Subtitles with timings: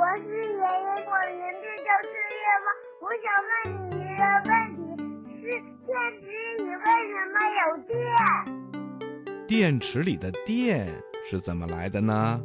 [0.00, 0.64] 我是爷爷，
[1.04, 2.66] 我名字叫四月光。
[3.02, 4.80] 我想问你一个问题：
[5.42, 5.44] 是
[5.84, 6.24] 电池
[6.56, 7.92] 里为什么有电？
[9.46, 10.88] 电池里的电
[11.28, 12.40] 是怎么来的呢？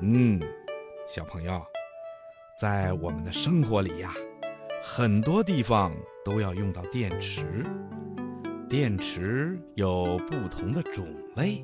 [0.00, 0.40] 嗯，
[1.06, 1.62] 小朋友，
[2.58, 4.14] 在我们的生活里呀，
[4.82, 5.92] 很多地方
[6.24, 7.62] 都要用到电池。
[8.70, 11.06] 电池有不同的种
[11.36, 11.62] 类，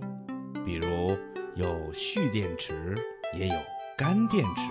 [0.67, 1.17] 比如
[1.55, 2.95] 有蓄电池，
[3.33, 3.55] 也有
[3.99, 4.63] 干电池。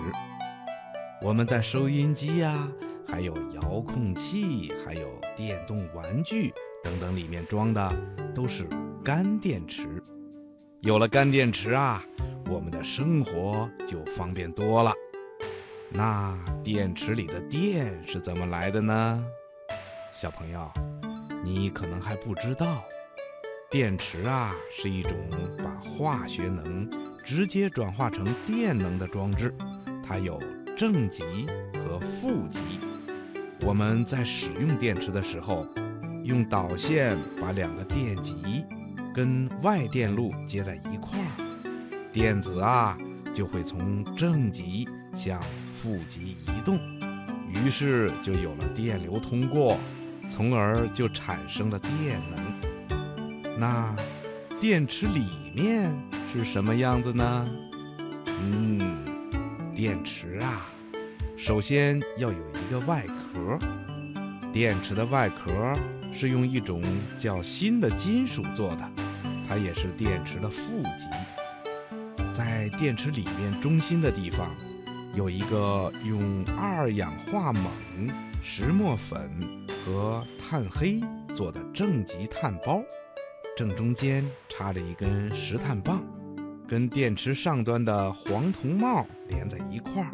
[1.20, 2.66] 我们在收音机呀，
[3.06, 6.50] 还有遥控器，还有电动玩具
[6.82, 7.94] 等等里面装的
[8.34, 8.66] 都是
[9.04, 9.86] 干电池。
[10.80, 12.02] 有了干电池啊，
[12.46, 14.94] 我们的生活就方便多了。
[15.90, 19.22] 那电池里的电是怎么来的呢？
[20.10, 20.72] 小朋友。
[21.44, 22.82] 你可能还不知道，
[23.70, 25.12] 电池啊是一种
[25.58, 26.88] 把化学能
[27.28, 29.54] 直接转化成电能的装置，
[30.02, 30.40] 它有
[30.74, 31.22] 正极
[31.74, 32.58] 和负极。
[33.60, 35.66] 我们在使用电池的时候，
[36.24, 38.64] 用导线把两个电极
[39.14, 42.96] 跟外电路接在一块儿，电子啊
[43.34, 45.38] 就会从正极向
[45.74, 46.78] 负极移动，
[47.46, 49.76] 于是就有了电流通过。
[50.30, 53.58] 从而就产生了电能。
[53.58, 53.94] 那
[54.58, 55.94] 电池里面
[56.32, 57.48] 是什么样子呢？
[58.26, 59.04] 嗯，
[59.74, 60.66] 电池啊，
[61.36, 63.58] 首先要有一个外壳。
[64.52, 65.76] 电池的外壳
[66.12, 66.82] 是用一种
[67.18, 68.88] 叫锌的金属做的，
[69.48, 72.24] 它也是电池的负极。
[72.32, 74.54] 在电池里面中心的地方，
[75.14, 77.62] 有一个用二氧化锰、
[78.42, 79.30] 石墨粉。
[79.84, 81.00] 和碳黑
[81.34, 82.82] 做的正极碳包，
[83.56, 86.02] 正中间插着一根石炭棒，
[86.68, 90.10] 跟电池上端的黄铜帽连在一块儿，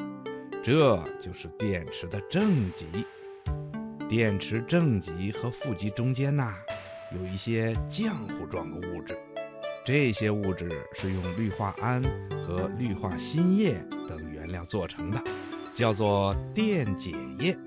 [0.63, 2.87] 这就是电池的正极。
[4.09, 6.55] 电池正极和负极中间呐，
[7.13, 9.19] 有一些浆糊状的物质，
[9.85, 12.05] 这些物质是用氯化铵
[12.45, 13.75] 和氯化锌液
[14.09, 15.21] 等原料做成的，
[15.75, 17.59] 叫做电解液。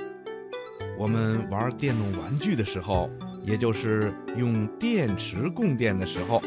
[0.97, 3.09] 我们玩电动玩具的时候，
[3.43, 6.41] 也就是用电池供电的时候，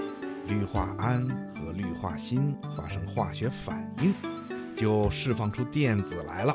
[0.49, 4.15] 氯化铵和氯化锌发生化学反应，
[4.77, 6.55] 就释放出电子来了。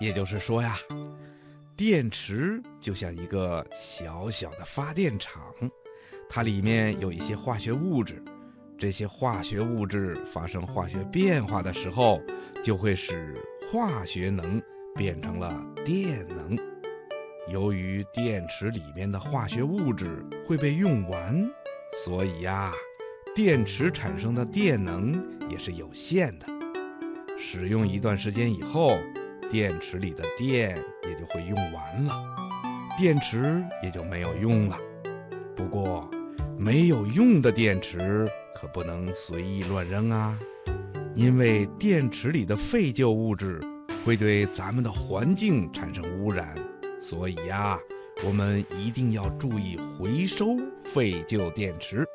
[0.00, 0.76] 也就是说呀，
[1.76, 5.40] 电池就像一个小小的发电厂，
[6.28, 8.22] 它里面有一些化学物质，
[8.76, 12.20] 这些化学物质发生化学变化的时候，
[12.62, 13.36] 就会使
[13.70, 14.60] 化学能
[14.96, 16.58] 变成了电能。
[17.48, 21.46] 由于电池里面的化学物质会被用完，
[22.04, 22.72] 所以呀，
[23.34, 26.46] 电池产生的电能也是有限的。
[27.36, 28.96] 使用一段时间以后，
[29.50, 32.12] 电池里的电也就会用完了，
[32.96, 34.78] 电池也就没有用了。
[35.56, 36.08] 不过，
[36.56, 38.24] 没有用的电池
[38.54, 40.38] 可不能随意乱扔啊，
[41.16, 43.60] 因为电池里的废旧物质
[44.04, 46.54] 会对咱们的环境产生污染。
[47.00, 47.76] 所以呀，
[48.24, 52.06] 我们一定要注意回收废旧电池，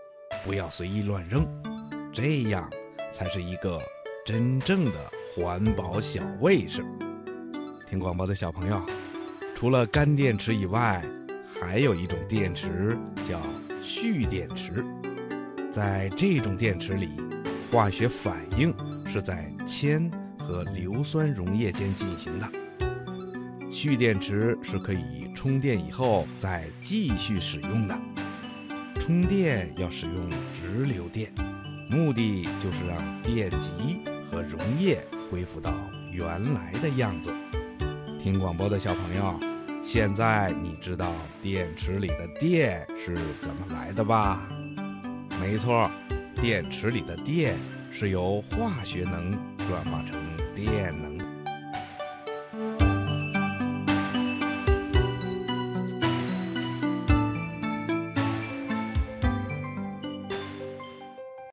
[0.43, 1.47] 不要随意乱扔，
[2.13, 2.69] 这样
[3.11, 3.79] 才是一个
[4.25, 6.83] 真正的环保小卫士。
[7.89, 8.81] 听广播的小朋友，
[9.55, 11.03] 除了干电池以外，
[11.59, 13.41] 还有一种电池叫
[13.83, 14.85] 蓄电池。
[15.71, 17.09] 在这种电池里，
[17.71, 18.73] 化学反应
[19.05, 22.49] 是在铅和硫酸溶液间进行的。
[23.71, 27.99] 蓄电池是可以充电以后再继续使用的。
[28.99, 31.31] 充电要使用直流电，
[31.89, 35.73] 目的就是让电极和溶液恢复到
[36.11, 37.33] 原来的样子。
[38.21, 39.39] 听广播的小朋友，
[39.83, 41.11] 现在你知道
[41.41, 44.47] 电池里的电是怎么来的吧？
[45.41, 45.89] 没错，
[46.39, 47.55] 电池里的电
[47.91, 49.31] 是由化学能
[49.67, 50.19] 转化成
[50.53, 51.18] 电能。